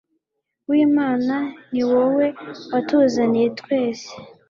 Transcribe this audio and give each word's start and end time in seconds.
w'imana, 0.69 1.35
ni 1.73 1.83
wowe 1.91 2.25
watuzaniye 2.73 3.47
twese 3.59 4.09